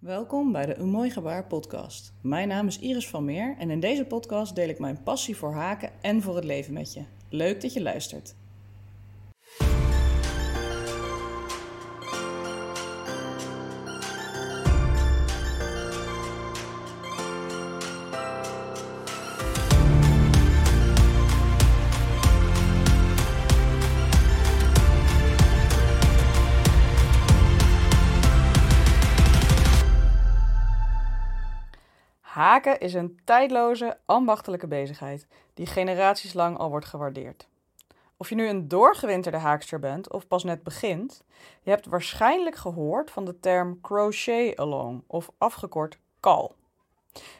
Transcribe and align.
Welkom 0.00 0.52
bij 0.52 0.66
de 0.66 0.76
Een 0.76 0.88
Mooi 0.88 1.10
Gebaar 1.10 1.46
podcast. 1.46 2.12
Mijn 2.20 2.48
naam 2.48 2.66
is 2.66 2.78
Iris 2.78 3.08
van 3.08 3.24
Meer 3.24 3.56
en 3.58 3.70
in 3.70 3.80
deze 3.80 4.04
podcast 4.04 4.54
deel 4.54 4.68
ik 4.68 4.78
mijn 4.78 5.02
passie 5.02 5.36
voor 5.36 5.52
haken 5.52 5.90
en 6.00 6.22
voor 6.22 6.34
het 6.34 6.44
leven 6.44 6.72
met 6.72 6.92
je. 6.92 7.02
Leuk 7.28 7.60
dat 7.60 7.72
je 7.72 7.82
luistert. 7.82 8.34
Haken 32.40 32.80
is 32.80 32.94
een 32.94 33.20
tijdloze, 33.24 33.98
ambachtelijke 34.06 34.66
bezigheid 34.66 35.26
die 35.54 35.66
generaties 35.66 36.32
lang 36.32 36.58
al 36.58 36.70
wordt 36.70 36.86
gewaardeerd. 36.86 37.48
Of 38.16 38.28
je 38.28 38.34
nu 38.34 38.48
een 38.48 38.68
doorgewinterde 38.68 39.38
haakster 39.38 39.78
bent 39.78 40.12
of 40.12 40.26
pas 40.26 40.44
net 40.44 40.62
begint, 40.62 41.24
je 41.62 41.70
hebt 41.70 41.86
waarschijnlijk 41.86 42.56
gehoord 42.56 43.10
van 43.10 43.24
de 43.24 43.40
term 43.40 43.80
crochet 43.80 44.56
along 44.56 45.02
of 45.06 45.30
afgekort 45.38 45.98
CAL. 46.20 46.54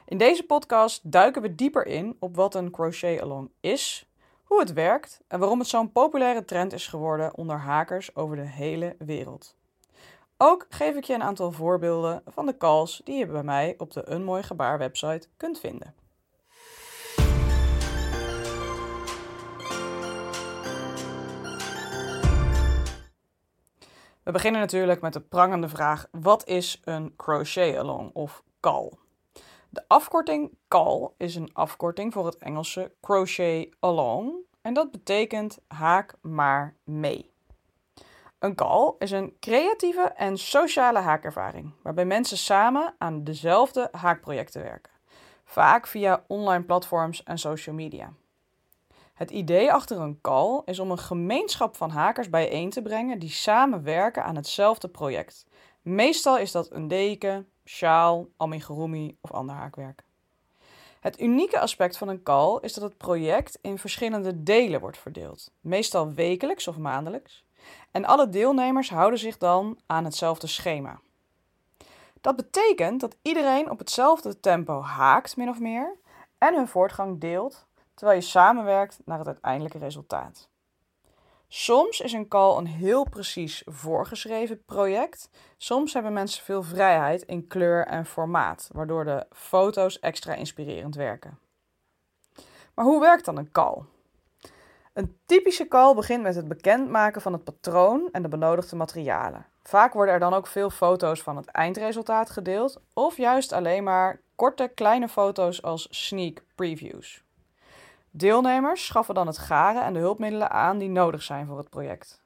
In 0.04 0.18
deze 0.18 0.46
podcast 0.46 1.12
duiken 1.12 1.42
we 1.42 1.54
dieper 1.54 1.87
in 1.87 2.16
op 2.18 2.37
wat 2.37 2.54
een 2.54 2.70
crochet 2.70 3.20
along 3.20 3.51
is, 3.60 4.09
hoe 4.45 4.60
het 4.60 4.73
werkt 4.73 5.20
en 5.28 5.38
waarom 5.38 5.59
het 5.59 5.68
zo'n 5.68 5.92
populaire 5.92 6.45
trend 6.45 6.73
is 6.73 6.87
geworden 6.87 7.37
onder 7.37 7.59
hakers 7.59 8.16
over 8.16 8.37
de 8.37 8.46
hele 8.46 8.96
wereld. 8.98 9.59
Ook 10.43 10.67
geef 10.69 10.97
ik 10.97 11.05
je 11.05 11.15
een 11.15 11.23
aantal 11.23 11.53
voorbeelden 11.53 12.23
van 12.27 12.47
de 12.47 12.57
calls 12.57 13.01
die 13.05 13.19
je 13.19 13.27
bij 13.27 13.43
mij 13.43 13.75
op 13.79 13.93
de 13.93 14.09
Een 14.09 14.25
Mooi 14.25 14.43
Gebaar 14.43 14.79
website 14.79 15.29
kunt 15.37 15.59
vinden. 15.59 15.95
We 24.23 24.32
beginnen 24.32 24.60
natuurlijk 24.60 25.01
met 25.01 25.13
de 25.13 25.21
prangende 25.21 25.69
vraag: 25.69 26.07
wat 26.10 26.47
is 26.47 26.80
een 26.85 27.16
crochet 27.16 27.77
along 27.77 28.10
of 28.13 28.43
call? 28.60 28.93
De 29.71 29.85
afkorting 29.87 30.57
call 30.69 31.09
is 31.16 31.35
een 31.35 31.51
afkorting 31.52 32.13
voor 32.13 32.27
het 32.27 32.37
Engelse 32.37 32.93
crochet 33.01 33.75
along 33.80 34.35
en 34.60 34.75
dat 34.75 34.91
betekent 34.91 35.59
haak 35.66 36.15
maar 36.21 36.77
mee. 36.85 37.29
Een 38.41 38.55
call 38.55 38.93
is 38.99 39.10
een 39.10 39.37
creatieve 39.41 40.02
en 40.02 40.38
sociale 40.38 40.99
haakervaring, 40.99 41.73
waarbij 41.83 42.05
mensen 42.05 42.38
samen 42.38 42.95
aan 42.99 43.24
dezelfde 43.24 43.88
haakprojecten 43.93 44.63
werken, 44.63 44.93
vaak 45.45 45.87
via 45.87 46.24
online 46.27 46.65
platforms 46.65 47.23
en 47.23 47.38
social 47.38 47.74
media. 47.74 48.13
Het 49.15 49.30
idee 49.30 49.73
achter 49.73 49.99
een 49.99 50.21
call 50.21 50.63
is 50.65 50.79
om 50.79 50.91
een 50.91 50.99
gemeenschap 50.99 51.77
van 51.77 51.91
hakers 51.91 52.30
bijeen 52.30 52.71
te 52.71 52.82
brengen 52.82 53.19
die 53.19 53.30
samen 53.30 53.82
werken 53.82 54.24
aan 54.24 54.37
hetzelfde 54.37 54.88
project. 54.88 55.47
Meestal 55.82 56.38
is 56.38 56.52
dat 56.52 56.71
een 56.71 56.88
deken, 56.88 57.49
sjaal, 57.65 58.29
amigurumi 58.37 59.16
of 59.21 59.32
ander 59.32 59.54
haakwerk. 59.54 60.02
Het 61.01 61.21
unieke 61.21 61.60
aspect 61.60 61.99
van 61.99 62.09
een 62.09 62.23
call 62.23 62.59
is 62.60 62.73
dat 62.73 62.85
het 62.85 62.97
project 62.97 63.59
in 63.60 63.79
verschillende 63.79 64.43
delen 64.43 64.81
wordt 64.81 64.99
verdeeld, 64.99 65.50
meestal 65.60 66.12
wekelijks 66.12 66.69
of 66.69 66.77
maandelijks. 66.78 67.44
En 67.91 68.05
alle 68.05 68.28
deelnemers 68.28 68.91
houden 68.91 69.19
zich 69.19 69.39
dan 69.39 69.78
aan 69.87 70.05
hetzelfde 70.05 70.47
schema. 70.47 71.00
Dat 72.21 72.37
betekent 72.37 73.00
dat 73.00 73.16
iedereen 73.22 73.71
op 73.71 73.78
hetzelfde 73.78 74.41
tempo 74.41 74.81
haakt, 74.83 75.37
min 75.37 75.49
of 75.49 75.59
meer, 75.59 75.97
en 76.38 76.55
hun 76.55 76.69
voortgang 76.69 77.21
deelt, 77.21 77.66
terwijl 77.94 78.19
je 78.19 78.27
samenwerkt 78.27 79.00
naar 79.05 79.19
het 79.19 79.26
uiteindelijke 79.26 79.78
resultaat. 79.78 80.49
Soms 81.49 82.00
is 82.00 82.12
een 82.12 82.28
call 82.28 82.56
een 82.56 82.66
heel 82.66 83.09
precies 83.09 83.62
voorgeschreven 83.66 84.65
project. 84.65 85.31
Soms 85.56 85.93
hebben 85.93 86.12
mensen 86.12 86.44
veel 86.44 86.62
vrijheid 86.62 87.22
in 87.22 87.47
kleur 87.47 87.87
en 87.87 88.06
formaat, 88.06 88.70
waardoor 88.72 89.04
de 89.04 89.26
foto's 89.31 89.99
extra 89.99 90.34
inspirerend 90.34 90.94
werken. 90.94 91.38
Maar 92.75 92.84
hoe 92.84 93.00
werkt 93.00 93.25
dan 93.25 93.37
een 93.37 93.50
call? 93.50 93.82
Een 94.92 95.18
typische 95.26 95.68
call 95.68 95.94
begint 95.94 96.22
met 96.22 96.34
het 96.34 96.48
bekendmaken 96.48 97.22
van 97.22 97.32
het 97.32 97.44
patroon 97.44 98.08
en 98.12 98.22
de 98.22 98.28
benodigde 98.28 98.76
materialen. 98.76 99.46
Vaak 99.62 99.92
worden 99.92 100.14
er 100.14 100.20
dan 100.20 100.34
ook 100.34 100.46
veel 100.46 100.70
foto's 100.70 101.22
van 101.22 101.36
het 101.36 101.46
eindresultaat 101.46 102.30
gedeeld, 102.30 102.80
of 102.94 103.16
juist 103.16 103.52
alleen 103.52 103.84
maar 103.84 104.20
korte 104.34 104.70
kleine 104.74 105.08
foto's 105.08 105.62
als 105.62 105.86
sneak 105.90 106.42
previews. 106.54 107.24
Deelnemers 108.10 108.86
schaffen 108.86 109.14
dan 109.14 109.26
het 109.26 109.38
garen 109.38 109.82
en 109.82 109.92
de 109.92 109.98
hulpmiddelen 109.98 110.50
aan 110.50 110.78
die 110.78 110.88
nodig 110.88 111.22
zijn 111.22 111.46
voor 111.46 111.58
het 111.58 111.70
project. 111.70 112.22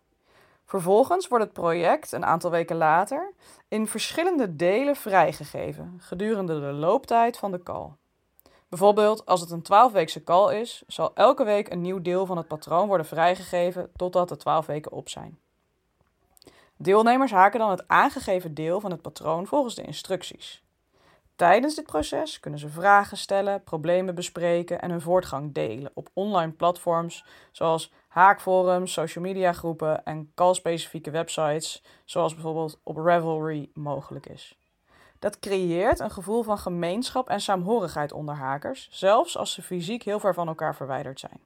Vervolgens 0.64 1.28
wordt 1.28 1.44
het 1.44 1.52
project 1.52 2.12
een 2.12 2.24
aantal 2.24 2.50
weken 2.50 2.76
later 2.76 3.32
in 3.68 3.86
verschillende 3.86 4.56
delen 4.56 4.96
vrijgegeven 4.96 5.96
gedurende 5.98 6.60
de 6.60 6.72
looptijd 6.72 7.38
van 7.38 7.50
de 7.50 7.62
call. 7.62 7.90
Bijvoorbeeld, 8.74 9.26
als 9.26 9.40
het 9.40 9.50
een 9.50 9.62
12-weekse 9.62 10.24
call 10.24 10.60
is, 10.60 10.82
zal 10.86 11.14
elke 11.14 11.44
week 11.44 11.72
een 11.72 11.80
nieuw 11.80 12.02
deel 12.02 12.26
van 12.26 12.36
het 12.36 12.48
patroon 12.48 12.86
worden 12.88 13.06
vrijgegeven 13.06 13.90
totdat 13.96 14.28
de 14.28 14.36
12 14.36 14.66
weken 14.66 14.92
op 14.92 15.08
zijn. 15.08 15.38
Deelnemers 16.76 17.30
haken 17.30 17.58
dan 17.58 17.70
het 17.70 17.88
aangegeven 17.88 18.54
deel 18.54 18.80
van 18.80 18.90
het 18.90 19.02
patroon 19.02 19.46
volgens 19.46 19.74
de 19.74 19.82
instructies. 19.82 20.62
Tijdens 21.36 21.74
dit 21.74 21.86
proces 21.86 22.40
kunnen 22.40 22.60
ze 22.60 22.68
vragen 22.68 23.16
stellen, 23.16 23.64
problemen 23.64 24.14
bespreken 24.14 24.80
en 24.80 24.90
hun 24.90 25.00
voortgang 25.00 25.52
delen 25.52 25.90
op 25.94 26.08
online 26.12 26.52
platforms 26.52 27.24
zoals 27.52 27.92
haakforums, 28.08 28.92
social 28.92 29.24
media 29.24 29.52
groepen 29.52 30.04
en 30.04 30.32
call-specifieke 30.34 31.10
websites, 31.10 31.82
zoals 32.04 32.34
bijvoorbeeld 32.34 32.80
op 32.82 32.96
Ravelry 32.96 33.70
mogelijk 33.74 34.26
is. 34.26 34.58
Dat 35.24 35.38
creëert 35.38 36.00
een 36.00 36.10
gevoel 36.10 36.42
van 36.42 36.58
gemeenschap 36.58 37.28
en 37.28 37.40
saamhorigheid 37.40 38.12
onder 38.12 38.34
hakers, 38.34 38.88
zelfs 38.90 39.36
als 39.36 39.52
ze 39.52 39.62
fysiek 39.62 40.02
heel 40.02 40.20
ver 40.20 40.34
van 40.34 40.48
elkaar 40.48 40.74
verwijderd 40.74 41.20
zijn. 41.20 41.40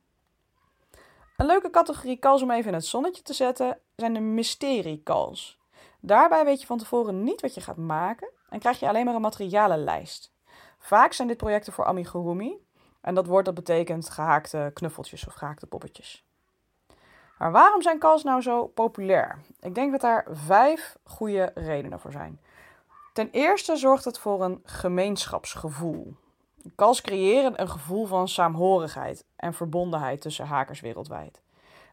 Een 1.36 1.46
leuke 1.46 1.70
categorie 1.70 2.18
calls 2.18 2.42
om 2.42 2.50
even 2.50 2.68
in 2.68 2.74
het 2.74 2.86
zonnetje 2.86 3.22
te 3.22 3.32
zetten 3.32 3.78
zijn 3.96 4.14
de 4.14 4.20
mysterie 4.20 5.02
calls. 5.02 5.58
Daarbij 6.00 6.44
weet 6.44 6.60
je 6.60 6.66
van 6.66 6.78
tevoren 6.78 7.22
niet 7.22 7.40
wat 7.40 7.54
je 7.54 7.60
gaat 7.60 7.76
maken 7.76 8.28
en 8.48 8.58
krijg 8.58 8.80
je 8.80 8.88
alleen 8.88 9.04
maar 9.04 9.14
een 9.14 9.20
materialenlijst. 9.20 10.32
Vaak 10.78 11.12
zijn 11.12 11.28
dit 11.28 11.36
projecten 11.36 11.72
voor 11.72 11.84
amigurumi 11.84 12.66
en 13.00 13.14
dat 13.14 13.26
woord 13.26 13.44
dat 13.44 13.54
betekent 13.54 14.10
gehaakte 14.10 14.70
knuffeltjes 14.74 15.26
of 15.26 15.34
gehaakte 15.34 15.66
poppetjes. 15.66 16.24
Maar 17.38 17.52
waarom 17.52 17.82
zijn 17.82 17.98
calls 17.98 18.22
nou 18.22 18.42
zo 18.42 18.66
populair? 18.66 19.38
Ik 19.60 19.74
denk 19.74 19.90
dat 19.90 20.00
daar 20.00 20.26
vijf 20.30 20.96
goede 21.04 21.50
redenen 21.54 22.00
voor 22.00 22.12
zijn. 22.12 22.40
Ten 23.18 23.30
eerste 23.30 23.76
zorgt 23.76 24.04
het 24.04 24.18
voor 24.18 24.44
een 24.44 24.60
gemeenschapsgevoel. 24.64 26.14
Calls 26.76 27.00
creëren 27.00 27.60
een 27.60 27.68
gevoel 27.68 28.06
van 28.06 28.28
saamhorigheid 28.28 29.24
en 29.36 29.54
verbondenheid 29.54 30.20
tussen 30.20 30.46
hakers 30.46 30.80
wereldwijd. 30.80 31.42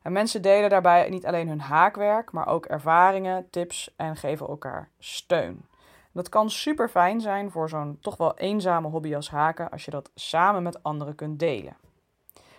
En 0.02 0.12
mensen 0.12 0.42
delen 0.42 0.70
daarbij 0.70 1.10
niet 1.10 1.26
alleen 1.26 1.48
hun 1.48 1.60
haakwerk, 1.60 2.32
maar 2.32 2.48
ook 2.48 2.66
ervaringen, 2.66 3.50
tips 3.50 3.94
en 3.96 4.16
geven 4.16 4.48
elkaar 4.48 4.90
steun. 5.00 5.66
Dat 6.12 6.30
kan 6.30 6.50
super 6.50 6.90
fijn 6.90 7.22
zijn 7.22 7.52
voor 7.52 7.70
zo'n 7.70 7.98
toch 8.02 8.18
wel 8.18 8.38
eenzame 8.38 8.88
hobby 8.88 9.16
als 9.16 9.30
haken 9.30 9.70
als 9.70 9.86
je 9.86 9.92
dat 9.92 10.12
samen 10.16 10.64
met 10.64 10.84
anderen 10.84 11.16
kunt 11.16 11.40
delen. 11.40 11.78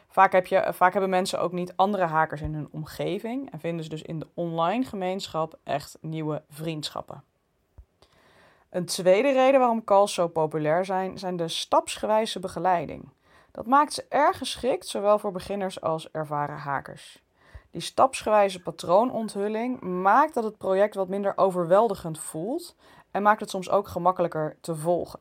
Vaak, 0.09 0.33
heb 0.33 0.47
je, 0.47 0.72
vaak 0.72 0.93
hebben 0.93 1.10
mensen 1.10 1.41
ook 1.41 1.53
niet 1.53 1.77
andere 1.77 2.04
hakers 2.04 2.41
in 2.41 2.54
hun 2.54 2.69
omgeving 2.71 3.50
en 3.50 3.60
vinden 3.60 3.84
ze 3.84 3.91
dus 3.91 4.03
in 4.03 4.19
de 4.19 4.28
online 4.34 4.84
gemeenschap 4.84 5.59
echt 5.65 5.98
nieuwe 6.00 6.43
vriendschappen. 6.48 7.22
Een 8.71 8.84
tweede 8.84 9.33
reden 9.33 9.60
waarom 9.60 9.84
calls 9.84 10.15
zo 10.15 10.28
populair 10.28 10.84
zijn, 10.84 11.18
zijn 11.18 11.36
de 11.36 11.48
stapsgewijze 11.48 12.41
begeleiding. 12.41 13.09
Dat 13.51 13.66
maakt 13.66 13.92
ze 13.92 14.07
erg 14.09 14.39
geschikt, 14.39 14.86
zowel 14.86 15.18
voor 15.18 15.33
beginners 15.33 15.80
als 15.80 16.10
ervaren 16.10 16.57
hakers. 16.57 17.22
Die 17.71 17.80
stapsgewijze 17.80 18.63
patroononthulling 18.63 19.80
maakt 19.80 20.34
dat 20.34 20.45
het 20.45 20.59
project 20.59 20.95
wat 20.95 21.09
minder 21.09 21.33
overweldigend 21.36 22.18
voelt 22.18 22.77
en 23.10 23.22
maakt 23.22 23.41
het 23.41 23.51
soms 23.51 23.71
ook 23.71 23.89
gemakkelijker 23.89 24.57
te 24.60 24.74
volgen. 24.74 25.21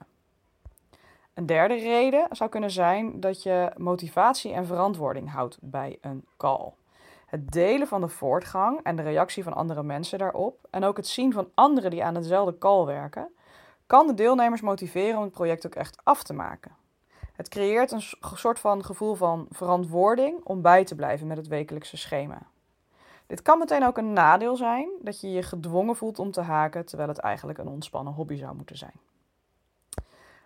Een 1.33 1.45
derde 1.45 1.75
reden 1.75 2.27
zou 2.31 2.49
kunnen 2.49 2.71
zijn 2.71 3.19
dat 3.19 3.43
je 3.43 3.71
motivatie 3.77 4.53
en 4.53 4.65
verantwoording 4.65 5.31
houdt 5.31 5.57
bij 5.61 5.97
een 6.01 6.25
call. 6.37 6.71
Het 7.25 7.51
delen 7.51 7.87
van 7.87 8.01
de 8.01 8.07
voortgang 8.07 8.79
en 8.83 8.95
de 8.95 9.01
reactie 9.01 9.43
van 9.43 9.53
andere 9.53 9.83
mensen 9.83 10.19
daarop 10.19 10.67
en 10.69 10.83
ook 10.83 10.97
het 10.97 11.07
zien 11.07 11.33
van 11.33 11.49
anderen 11.53 11.91
die 11.91 12.03
aan 12.03 12.13
dezelfde 12.13 12.57
call 12.57 12.85
werken, 12.85 13.34
kan 13.87 14.07
de 14.07 14.13
deelnemers 14.13 14.61
motiveren 14.61 15.17
om 15.17 15.23
het 15.23 15.31
project 15.31 15.65
ook 15.65 15.75
echt 15.75 15.97
af 16.03 16.23
te 16.23 16.33
maken. 16.33 16.75
Het 17.33 17.49
creëert 17.49 17.91
een 17.91 18.03
soort 18.35 18.59
van 18.59 18.85
gevoel 18.85 19.15
van 19.15 19.47
verantwoording 19.49 20.43
om 20.43 20.61
bij 20.61 20.83
te 20.83 20.95
blijven 20.95 21.27
met 21.27 21.37
het 21.37 21.47
wekelijkse 21.47 21.97
schema. 21.97 22.41
Dit 23.27 23.41
kan 23.41 23.59
meteen 23.59 23.85
ook 23.85 23.97
een 23.97 24.13
nadeel 24.13 24.55
zijn, 24.55 24.89
dat 25.01 25.21
je 25.21 25.31
je 25.31 25.43
gedwongen 25.43 25.95
voelt 25.95 26.19
om 26.19 26.31
te 26.31 26.41
haken, 26.41 26.85
terwijl 26.85 27.09
het 27.09 27.17
eigenlijk 27.17 27.59
een 27.59 27.67
ontspannen 27.67 28.13
hobby 28.13 28.35
zou 28.35 28.55
moeten 28.55 28.77
zijn. 28.77 28.99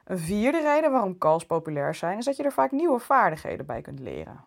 Een 0.04 0.20
vierde 0.20 0.62
reden 0.62 0.92
waarom 0.92 1.18
calls 1.18 1.46
populair 1.46 1.96
zijn, 1.96 2.18
is 2.18 2.26
dat 2.26 2.36
je 2.36 2.44
er 2.44 2.52
vaak 2.52 2.72
nieuwe 2.72 3.00
vaardigheden 3.00 3.66
bij 3.66 3.82
kunt 3.82 4.00
leren. 4.00 4.44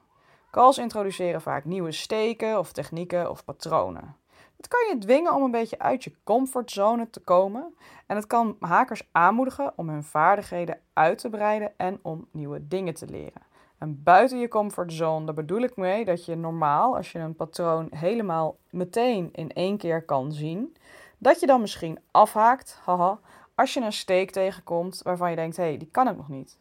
Calls 0.50 0.78
introduceren 0.78 1.40
vaak 1.40 1.64
nieuwe 1.64 1.92
steken 1.92 2.58
of 2.58 2.72
technieken 2.72 3.30
of 3.30 3.44
patronen. 3.44 4.16
Het 4.62 4.70
kan 4.70 4.88
je 4.88 4.98
dwingen 4.98 5.34
om 5.34 5.42
een 5.42 5.50
beetje 5.50 5.78
uit 5.78 6.04
je 6.04 6.12
comfortzone 6.24 7.10
te 7.10 7.20
komen 7.20 7.74
en 8.06 8.16
het 8.16 8.26
kan 8.26 8.56
hakers 8.60 9.08
aanmoedigen 9.12 9.72
om 9.76 9.88
hun 9.88 10.04
vaardigheden 10.04 10.78
uit 10.92 11.18
te 11.18 11.28
breiden 11.28 11.72
en 11.76 11.98
om 12.02 12.28
nieuwe 12.30 12.68
dingen 12.68 12.94
te 12.94 13.06
leren. 13.06 13.42
En 13.78 14.02
buiten 14.02 14.38
je 14.38 14.48
comfortzone, 14.48 15.24
daar 15.24 15.34
bedoel 15.34 15.60
ik 15.60 15.76
mee 15.76 16.04
dat 16.04 16.24
je 16.24 16.36
normaal, 16.36 16.96
als 16.96 17.12
je 17.12 17.18
een 17.18 17.36
patroon 17.36 17.88
helemaal 17.90 18.56
meteen 18.70 19.28
in 19.32 19.52
één 19.52 19.76
keer 19.76 20.04
kan 20.04 20.32
zien, 20.32 20.76
dat 21.18 21.40
je 21.40 21.46
dan 21.46 21.60
misschien 21.60 21.98
afhaakt, 22.10 22.80
haha, 22.84 23.18
als 23.54 23.74
je 23.74 23.80
een 23.80 23.92
steek 23.92 24.30
tegenkomt 24.30 25.02
waarvan 25.02 25.30
je 25.30 25.36
denkt, 25.36 25.56
hé, 25.56 25.62
hey, 25.62 25.76
die 25.76 25.88
kan 25.90 26.08
ik 26.08 26.16
nog 26.16 26.28
niet. 26.28 26.58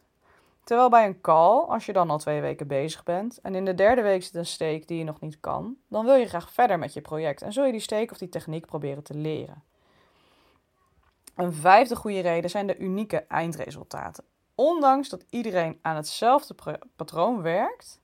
Terwijl 0.64 0.88
bij 0.88 1.06
een 1.06 1.20
call, 1.20 1.58
als 1.58 1.86
je 1.86 1.92
dan 1.92 2.10
al 2.10 2.18
twee 2.18 2.40
weken 2.40 2.66
bezig 2.66 3.02
bent 3.02 3.40
en 3.40 3.54
in 3.54 3.64
de 3.64 3.74
derde 3.74 4.02
week 4.02 4.22
zit 4.22 4.34
een 4.34 4.46
steek 4.46 4.88
die 4.88 4.98
je 4.98 5.04
nog 5.04 5.20
niet 5.20 5.40
kan, 5.40 5.76
dan 5.88 6.04
wil 6.04 6.14
je 6.14 6.28
graag 6.28 6.50
verder 6.50 6.78
met 6.78 6.92
je 6.92 7.00
project 7.00 7.42
en 7.42 7.52
zul 7.52 7.64
je 7.64 7.72
die 7.72 7.80
steek 7.80 8.10
of 8.10 8.18
die 8.18 8.28
techniek 8.28 8.66
proberen 8.66 9.02
te 9.02 9.14
leren. 9.14 9.62
Een 11.34 11.52
vijfde 11.52 11.96
goede 11.96 12.20
reden 12.20 12.50
zijn 12.50 12.66
de 12.66 12.78
unieke 12.78 13.16
eindresultaten. 13.16 14.24
Ondanks 14.54 15.08
dat 15.08 15.24
iedereen 15.30 15.78
aan 15.82 15.96
hetzelfde 15.96 16.54
patroon 16.96 17.42
werkt, 17.42 18.00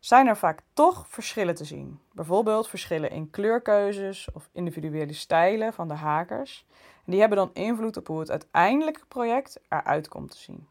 zijn 0.00 0.26
er 0.26 0.36
vaak 0.36 0.62
toch 0.72 1.06
verschillen 1.08 1.54
te 1.54 1.64
zien. 1.64 2.00
Bijvoorbeeld 2.12 2.68
verschillen 2.68 3.10
in 3.10 3.30
kleurkeuzes 3.30 4.28
of 4.32 4.48
individuele 4.52 5.12
stijlen 5.12 5.72
van 5.72 5.88
de 5.88 5.94
hakers. 5.94 6.66
En 7.04 7.12
die 7.12 7.20
hebben 7.20 7.38
dan 7.38 7.50
invloed 7.52 7.96
op 7.96 8.06
hoe 8.06 8.20
het 8.20 8.30
uiteindelijke 8.30 9.06
project 9.08 9.60
eruit 9.68 10.08
komt 10.08 10.30
te 10.30 10.38
zien. 10.38 10.66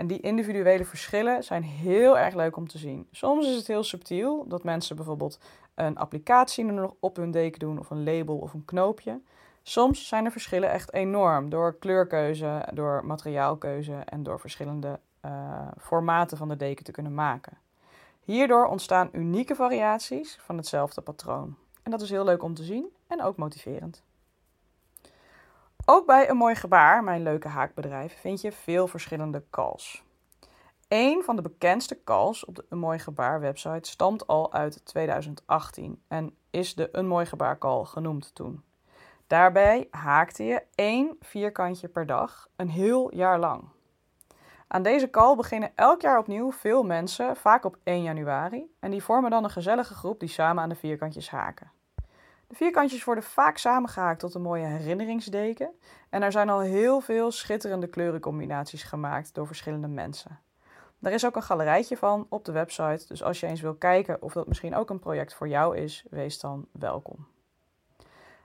En 0.00 0.06
die 0.06 0.20
individuele 0.20 0.84
verschillen 0.84 1.44
zijn 1.44 1.62
heel 1.62 2.18
erg 2.18 2.34
leuk 2.34 2.56
om 2.56 2.68
te 2.68 2.78
zien. 2.78 3.08
Soms 3.10 3.46
is 3.46 3.56
het 3.56 3.66
heel 3.66 3.82
subtiel 3.82 4.48
dat 4.48 4.64
mensen 4.64 4.96
bijvoorbeeld 4.96 5.38
een 5.74 5.96
applicatie 5.96 6.64
nog 6.64 6.94
op 7.00 7.16
hun 7.16 7.30
deken 7.30 7.58
doen 7.58 7.78
of 7.78 7.90
een 7.90 8.04
label 8.04 8.36
of 8.36 8.52
een 8.52 8.64
knoopje. 8.64 9.20
Soms 9.62 10.08
zijn 10.08 10.24
de 10.24 10.30
verschillen 10.30 10.70
echt 10.70 10.92
enorm 10.92 11.48
door 11.48 11.78
kleurkeuze, 11.78 12.68
door 12.72 13.06
materiaalkeuze 13.06 13.94
en 13.94 14.22
door 14.22 14.40
verschillende 14.40 15.00
uh, 15.24 15.68
formaten 15.78 16.36
van 16.36 16.48
de 16.48 16.56
deken 16.56 16.84
te 16.84 16.92
kunnen 16.92 17.14
maken. 17.14 17.58
Hierdoor 18.20 18.66
ontstaan 18.66 19.08
unieke 19.12 19.54
variaties 19.54 20.38
van 20.40 20.56
hetzelfde 20.56 21.00
patroon. 21.00 21.56
En 21.82 21.90
dat 21.90 22.00
is 22.00 22.10
heel 22.10 22.24
leuk 22.24 22.42
om 22.42 22.54
te 22.54 22.64
zien 22.64 22.86
en 23.06 23.22
ook 23.22 23.36
motiverend. 23.36 24.02
Ook 25.84 26.06
bij 26.06 26.30
Een 26.30 26.36
Mooi 26.36 26.54
Gebaar, 26.54 27.04
mijn 27.04 27.22
leuke 27.22 27.48
haakbedrijf, 27.48 28.20
vind 28.20 28.40
je 28.40 28.52
veel 28.52 28.86
verschillende 28.86 29.42
calls. 29.50 30.04
Een 30.88 31.22
van 31.22 31.36
de 31.36 31.42
bekendste 31.42 32.04
calls 32.04 32.44
op 32.44 32.54
de 32.54 32.64
Een 32.68 32.78
Mooi 32.78 32.98
Gebaar 32.98 33.40
website 33.40 33.90
stamt 33.90 34.26
al 34.26 34.52
uit 34.52 34.84
2018 34.84 36.02
en 36.08 36.36
is 36.50 36.74
de 36.74 36.88
Een 36.92 37.06
Mooi 37.06 37.26
Gebaar 37.26 37.58
call 37.58 37.84
genoemd 37.84 38.34
toen. 38.34 38.62
Daarbij 39.26 39.88
haakte 39.90 40.44
je 40.44 40.62
één 40.74 41.16
vierkantje 41.20 41.88
per 41.88 42.06
dag 42.06 42.48
een 42.56 42.68
heel 42.68 43.14
jaar 43.14 43.38
lang. 43.38 43.64
Aan 44.68 44.82
deze 44.82 45.10
call 45.10 45.36
beginnen 45.36 45.72
elk 45.74 46.00
jaar 46.00 46.18
opnieuw 46.18 46.52
veel 46.52 46.82
mensen, 46.82 47.36
vaak 47.36 47.64
op 47.64 47.76
1 47.82 48.02
januari, 48.02 48.74
en 48.80 48.90
die 48.90 49.02
vormen 49.02 49.30
dan 49.30 49.44
een 49.44 49.50
gezellige 49.50 49.94
groep 49.94 50.20
die 50.20 50.28
samen 50.28 50.62
aan 50.62 50.68
de 50.68 50.74
vierkantjes 50.74 51.30
haken. 51.30 51.70
De 52.50 52.56
vierkantjes 52.56 53.04
worden 53.04 53.24
vaak 53.24 53.56
samengehaakt 53.56 54.20
tot 54.20 54.34
een 54.34 54.42
mooie 54.42 54.64
herinneringsdeken 54.64 55.70
en 56.08 56.22
er 56.22 56.32
zijn 56.32 56.48
al 56.48 56.60
heel 56.60 57.00
veel 57.00 57.30
schitterende 57.30 57.86
kleurencombinaties 57.86 58.82
gemaakt 58.82 59.34
door 59.34 59.46
verschillende 59.46 59.88
mensen. 59.88 60.40
Er 61.00 61.12
is 61.12 61.26
ook 61.26 61.36
een 61.36 61.42
galerijtje 61.42 61.96
van 61.96 62.26
op 62.28 62.44
de 62.44 62.52
website, 62.52 63.06
dus 63.06 63.22
als 63.22 63.40
je 63.40 63.46
eens 63.46 63.60
wil 63.60 63.74
kijken 63.74 64.22
of 64.22 64.32
dat 64.32 64.46
misschien 64.46 64.74
ook 64.74 64.90
een 64.90 64.98
project 64.98 65.34
voor 65.34 65.48
jou 65.48 65.76
is, 65.76 66.04
wees 66.10 66.40
dan 66.40 66.66
welkom. 66.72 67.26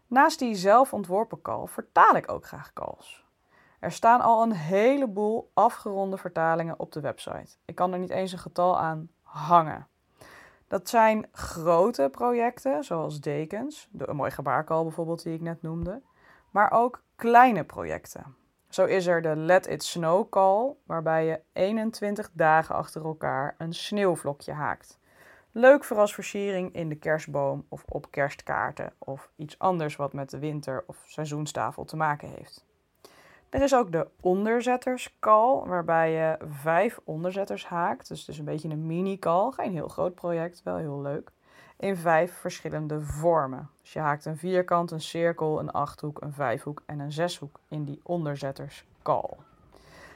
Naast 0.08 0.40
die 0.40 0.56
zelf 0.56 0.94
ontworpen 0.94 1.42
call 1.42 1.68
vertaal 1.68 2.16
ik 2.16 2.32
ook 2.32 2.46
graag 2.46 2.74
calls. 2.74 3.26
Er 3.80 3.92
staan 3.92 4.22
al 4.22 4.44
een 4.44 4.54
heleboel 4.54 5.52
afgeronde 5.54 6.18
vertalingen 6.18 6.80
op 6.80 6.92
de 6.92 7.00
website. 7.00 7.58
Ik 7.66 7.76
kan 7.76 7.94
er 7.94 8.00
niet 8.00 8.10
eens 8.10 8.32
een 8.32 8.38
getal 8.38 8.80
aan 8.80 9.10
hangen. 9.22 9.88
Dat 10.76 10.90
zijn 10.90 11.28
grote 11.32 12.10
projecten, 12.12 12.84
zoals 12.84 13.20
dekens, 13.20 13.88
de 13.92 14.14
mooi 14.14 14.32
gebaarkal 14.32 14.84
bijvoorbeeld 14.84 15.24
die 15.24 15.34
ik 15.34 15.42
net 15.42 15.62
noemde, 15.62 16.02
maar 16.52 16.72
ook 16.72 17.04
kleine 17.16 17.64
projecten. 17.64 18.36
Zo 18.70 18.86
is 18.86 19.08
er 19.08 19.22
de 19.22 19.36
Let 19.36 19.68
It 19.68 19.84
Snow 19.84 20.30
Call, 20.30 20.76
waarbij 20.86 21.26
je 21.26 21.40
21 21.54 22.30
dagen 22.34 22.76
achter 22.76 23.06
elkaar 23.06 23.56
een 23.58 23.74
sneeuwvlokje 23.74 24.52
haakt. 24.52 25.00
Leuk 25.52 25.84
voor 25.84 25.98
als 25.98 26.14
versiering 26.14 26.74
in 26.74 26.90
de 26.90 26.96
kerstboom 26.96 27.66
of 27.70 27.84
op 27.86 28.12
kerstkaarten 28.12 28.94
of 28.98 29.32
iets 29.36 29.60
anders 29.60 29.96
wat 29.96 30.14
met 30.14 30.30
de 30.30 30.40
winter- 30.40 30.84
of 30.88 31.04
seizoenstafel 31.06 31.86
te 31.86 31.96
maken 31.96 32.30
heeft. 32.30 32.66
Er 33.56 33.62
is 33.62 33.76
ook 33.76 33.92
de 33.92 34.08
onderzetterskal, 34.22 35.68
waarbij 35.68 36.12
je 36.12 36.38
vijf 36.62 37.00
onderzetters 37.04 37.66
haakt. 37.66 38.08
Dus 38.08 38.20
het 38.20 38.30
is 38.30 38.38
een 38.38 38.46
beetje 38.46 38.70
een 38.70 38.86
mini-kal. 38.86 39.52
Geen 39.52 39.72
heel 39.72 39.88
groot 39.88 40.16
project, 40.16 40.64
wel 40.64 40.78
heel 40.78 41.02
leuk. 41.02 41.32
In 41.78 41.96
vijf 41.96 42.34
verschillende 42.34 43.02
vormen. 43.02 43.70
Dus 43.82 43.94
je 43.94 44.00
haakt 44.00 44.26
een 44.26 44.38
vierkant, 44.38 44.92
een 44.92 45.02
cirkel, 45.02 45.60
een 45.60 45.72
achthoek, 45.72 46.22
een 46.22 46.34
vijfhoek 46.34 46.84
en 46.86 47.00
een 47.00 47.12
zeshoek 47.12 47.60
in 47.68 47.84
die 47.84 48.00
onderzetterskal. 48.04 49.38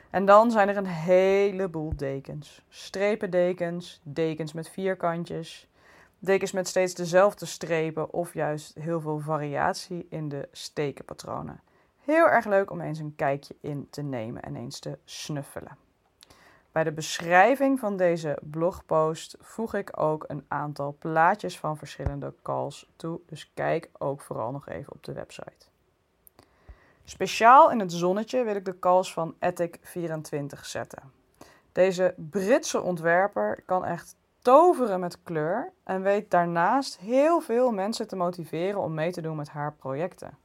En 0.09 0.25
dan 0.25 0.51
zijn 0.51 0.69
er 0.69 0.77
een 0.77 0.85
heleboel 0.85 1.95
dekens. 1.95 2.65
Strependekens, 2.69 4.01
dekens 4.03 4.53
met 4.53 4.69
vierkantjes, 4.69 5.67
dekens 6.19 6.51
met 6.51 6.67
steeds 6.67 6.93
dezelfde 6.93 7.45
strepen 7.45 8.13
of 8.13 8.33
juist 8.33 8.75
heel 8.75 9.01
veel 9.01 9.19
variatie 9.19 10.07
in 10.09 10.29
de 10.29 10.47
stekenpatronen. 10.51 11.59
Heel 12.09 12.29
erg 12.29 12.45
leuk 12.45 12.71
om 12.71 12.81
eens 12.81 12.99
een 12.99 13.15
kijkje 13.15 13.55
in 13.61 13.87
te 13.89 14.01
nemen 14.01 14.41
en 14.41 14.55
eens 14.55 14.79
te 14.79 14.97
snuffelen. 15.05 15.77
Bij 16.71 16.83
de 16.83 16.91
beschrijving 16.91 17.79
van 17.79 17.97
deze 17.97 18.37
blogpost 18.41 19.37
voeg 19.39 19.73
ik 19.73 19.99
ook 19.99 20.25
een 20.27 20.45
aantal 20.47 20.95
plaatjes 20.99 21.59
van 21.59 21.77
verschillende 21.77 22.33
calls 22.41 22.89
toe, 22.95 23.19
dus 23.25 23.51
kijk 23.53 23.89
ook 23.97 24.21
vooral 24.21 24.51
nog 24.51 24.67
even 24.67 24.93
op 24.93 25.03
de 25.03 25.13
website. 25.13 25.65
Speciaal 27.03 27.71
in 27.71 27.79
het 27.79 27.93
zonnetje 27.93 28.43
wil 28.43 28.55
ik 28.55 28.65
de 28.65 28.79
calls 28.79 29.13
van 29.13 29.33
Ethic24 29.33 30.59
zetten. 30.61 31.11
Deze 31.71 32.13
Britse 32.17 32.81
ontwerper 32.81 33.61
kan 33.65 33.85
echt 33.85 34.15
toveren 34.41 34.99
met 34.99 35.23
kleur 35.23 35.71
en 35.83 36.01
weet 36.01 36.31
daarnaast 36.31 36.97
heel 36.97 37.41
veel 37.41 37.71
mensen 37.71 38.07
te 38.07 38.15
motiveren 38.15 38.81
om 38.81 38.93
mee 38.93 39.11
te 39.11 39.21
doen 39.21 39.35
met 39.35 39.49
haar 39.49 39.73
projecten. 39.73 40.37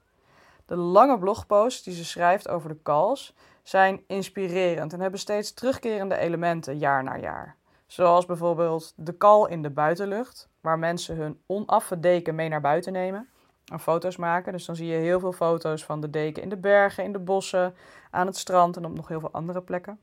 De 0.67 0.77
lange 0.77 1.19
blogposts 1.19 1.83
die 1.83 1.95
ze 1.95 2.05
schrijft 2.05 2.49
over 2.49 2.69
de 2.69 2.83
calls 2.83 3.35
zijn 3.63 4.03
inspirerend 4.07 4.93
en 4.93 5.01
hebben 5.01 5.21
steeds 5.21 5.55
terugkerende 5.55 6.17
elementen 6.17 6.79
jaar 6.79 7.03
na 7.03 7.17
jaar. 7.17 7.57
Zoals 7.87 8.27
bijvoorbeeld 8.27 8.93
de 8.97 9.17
call 9.17 9.49
in 9.49 9.63
de 9.63 9.71
buitenlucht, 9.71 10.49
waar 10.61 10.79
mensen 10.79 11.17
hun 11.17 11.41
onaffe 11.47 12.01
deken 12.01 12.35
mee 12.35 12.49
naar 12.49 12.61
buiten 12.61 12.93
nemen 12.93 13.29
en 13.65 13.81
foto's 13.81 14.17
maken. 14.17 14.53
Dus 14.53 14.65
dan 14.65 14.77
zie 14.77 14.87
je 14.87 14.97
heel 14.97 15.21
veel 15.21 15.33
foto's 15.33 15.85
van 15.85 16.01
de 16.01 16.11
deken 16.11 16.43
in 16.43 16.49
de 16.49 16.57
bergen, 16.57 17.05
in 17.05 17.13
de 17.13 17.19
bossen, 17.19 17.75
aan 18.11 18.27
het 18.27 18.37
strand 18.37 18.77
en 18.77 18.85
op 18.85 18.95
nog 18.95 19.09
heel 19.09 19.21
veel 19.21 19.33
andere 19.33 19.63
plekken. 19.63 19.99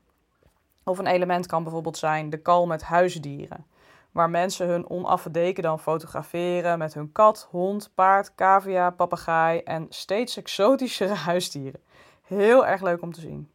Of 0.84 0.98
een 0.98 1.06
element 1.06 1.46
kan 1.46 1.62
bijvoorbeeld 1.62 1.96
zijn 1.96 2.30
de 2.30 2.42
call 2.42 2.66
met 2.66 2.82
huisdieren 2.82 3.66
waar 4.12 4.30
mensen 4.30 4.66
hun 4.66 4.90
onaffe 4.90 5.30
deken 5.30 5.62
dan 5.62 5.80
fotograferen 5.80 6.78
met 6.78 6.94
hun 6.94 7.12
kat, 7.12 7.48
hond, 7.50 7.90
paard, 7.94 8.34
cavia, 8.34 8.90
papegaai 8.90 9.58
en 9.58 9.86
steeds 9.88 10.36
exotischere 10.36 11.14
huisdieren. 11.30 11.80
Heel 12.22 12.66
erg 12.66 12.82
leuk 12.82 13.02
om 13.02 13.12
te 13.12 13.20
zien. 13.20 13.50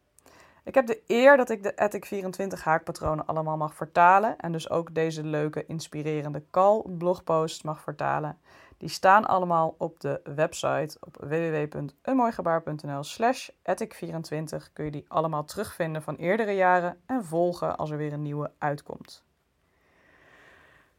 Ik 0.64 0.74
heb 0.74 0.86
de 0.86 1.02
eer 1.06 1.36
dat 1.36 1.50
ik 1.50 1.62
de 1.62 1.72
Ethic 1.74 2.04
24 2.04 2.64
haakpatronen 2.64 3.26
allemaal 3.26 3.56
mag 3.56 3.74
vertalen 3.74 4.38
en 4.38 4.52
dus 4.52 4.70
ook 4.70 4.94
deze 4.94 5.24
leuke, 5.24 5.66
inspirerende 5.66 6.42
call 6.50 6.82
blogpost 6.86 7.64
mag 7.64 7.80
vertalen. 7.80 8.38
Die 8.78 8.88
staan 8.88 9.26
allemaal 9.26 9.74
op 9.78 10.00
de 10.00 10.20
website 10.34 10.96
op 11.00 11.16
www.eenmooigebaar.nl 11.16 13.02
slash 13.02 13.48
ethic24 13.48 14.72
kun 14.72 14.84
je 14.84 14.90
die 14.90 15.04
allemaal 15.08 15.44
terugvinden 15.44 16.02
van 16.02 16.14
eerdere 16.14 16.52
jaren 16.52 17.00
en 17.06 17.24
volgen 17.24 17.76
als 17.76 17.90
er 17.90 17.96
weer 17.96 18.12
een 18.12 18.22
nieuwe 18.22 18.50
uitkomt. 18.58 19.26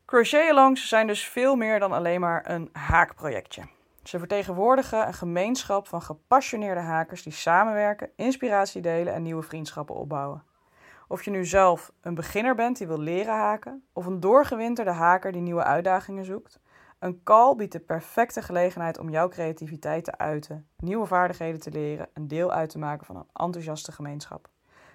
Crochet-alongs 0.10 0.88
zijn 0.88 1.08
dus 1.08 1.28
veel 1.28 1.56
meer 1.56 1.80
dan 1.80 1.92
alleen 1.92 2.20
maar 2.20 2.50
een 2.50 2.70
haakprojectje. 2.72 3.68
Ze 4.04 4.20
vertegenwoordigen 4.20 5.08
een 5.08 5.14
gemeenschap 5.14 5.88
van 5.88 6.02
gepassioneerde 6.02 6.82
hakers 6.82 7.24
die 7.24 7.34
samenwerken, 7.34 8.10
inspiratie 8.16 8.82
delen 8.82 9.14
en 9.14 9.22
nieuwe 9.22 9.42
vriendschappen 9.42 9.96
opbouwen. 9.96 10.44
Of 11.08 11.24
je 11.24 11.32
nu 11.32 11.46
zelf 11.46 11.92
een 12.02 12.16
beginner 12.16 12.56
bent 12.56 12.78
die 12.78 12.88
wil 12.88 13.00
leren 13.00 13.34
haken, 13.34 13.84
of 13.94 14.06
een 14.06 14.20
doorgewinterde 14.20 14.92
haker 14.92 15.32
die 15.32 15.42
nieuwe 15.42 15.64
uitdagingen 15.64 16.26
zoekt, 16.26 16.60
Een 17.00 17.24
call 17.24 17.56
biedt 17.56 17.72
de 17.72 17.80
perfecte 17.80 18.42
gelegenheid 18.42 18.98
om 18.98 19.10
jouw 19.10 19.28
creativiteit 19.28 20.04
te 20.04 20.18
uiten, 20.18 20.68
nieuwe 20.78 21.06
vaardigheden 21.06 21.60
te 21.60 21.72
leren 21.72 22.10
en 22.14 22.28
deel 22.28 22.52
uit 22.52 22.70
te 22.70 22.80
maken 22.80 23.06
van 23.06 23.16
een 23.16 23.46
enthousiaste 23.46 23.92
gemeenschap. 23.92 24.50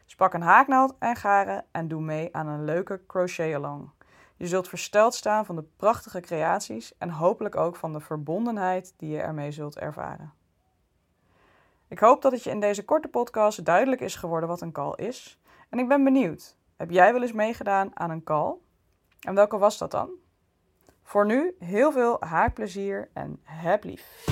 Dus 0.04 0.14
pak 0.14 0.34
een 0.34 0.42
haaknaald 0.42 0.94
en 0.98 1.16
garen 1.16 1.64
en 1.72 1.88
doe 1.88 2.00
mee 2.00 2.36
aan 2.36 2.46
een 2.46 2.64
leuke 2.64 3.00
crochet-along. 3.06 3.90
Je 4.36 4.46
zult 4.46 4.68
versteld 4.68 5.14
staan 5.14 5.44
van 5.44 5.56
de 5.56 5.64
prachtige 5.76 6.20
creaties 6.20 6.96
en 6.98 7.10
hopelijk 7.10 7.56
ook 7.56 7.76
van 7.76 7.92
de 7.92 8.00
verbondenheid 8.00 8.94
die 8.96 9.10
je 9.10 9.20
ermee 9.20 9.50
zult 9.50 9.78
ervaren. 9.78 10.32
Ik 11.88 11.98
hoop 11.98 12.22
dat 12.22 12.32
het 12.32 12.42
je 12.42 12.50
in 12.50 12.60
deze 12.60 12.84
korte 12.84 13.08
podcast 13.08 13.64
duidelijk 13.64 14.00
is 14.00 14.14
geworden 14.14 14.48
wat 14.48 14.60
een 14.60 14.72
call 14.72 14.92
is. 14.96 15.40
En 15.68 15.78
ik 15.78 15.88
ben 15.88 16.04
benieuwd, 16.04 16.56
heb 16.76 16.90
jij 16.90 17.12
wel 17.12 17.22
eens 17.22 17.32
meegedaan 17.32 17.90
aan 17.94 18.10
een 18.10 18.24
call? 18.24 18.54
En 19.20 19.34
welke 19.34 19.58
was 19.58 19.78
dat 19.78 19.90
dan? 19.90 20.10
Voor 21.02 21.26
nu 21.26 21.56
heel 21.58 21.92
veel 21.92 22.16
haakplezier 22.20 23.10
en 23.12 23.40
heb 23.42 23.84
lief. 23.84 24.24